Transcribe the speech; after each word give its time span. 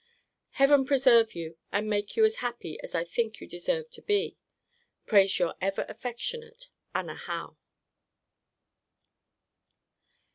Heaven 0.53 0.83
preserve 0.85 1.35
you, 1.35 1.59
and 1.71 1.87
make 1.87 2.17
you 2.17 2.25
as 2.25 2.37
happy 2.37 2.79
as 2.81 2.95
I 2.95 3.03
think 3.03 3.39
you 3.39 3.45
deserve 3.47 3.91
to 3.91 4.01
be, 4.01 4.35
prays 5.05 5.37
Your 5.37 5.53
ever 5.61 5.85
affectionate 5.87 6.69
ANNA 6.95 7.13
HOWE. 7.17 7.55